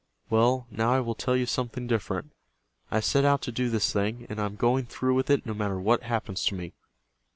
Well, 0.31 0.65
now 0.71 0.91
I 0.93 0.99
will 0.99 1.13
tell 1.13 1.35
you 1.37 1.45
something 1.45 1.85
different. 1.85 2.31
I 2.89 2.95
have 2.95 3.05
set 3.05 3.23
out 3.23 3.43
to 3.43 3.51
do 3.51 3.69
this 3.69 3.93
thing, 3.93 4.25
and 4.31 4.41
I 4.41 4.45
am 4.47 4.55
going 4.55 4.87
through 4.87 5.13
with 5.13 5.29
it 5.29 5.45
no 5.45 5.53
matter 5.53 5.79
what 5.79 6.01
happens 6.01 6.43
to 6.45 6.55
me." 6.55 6.73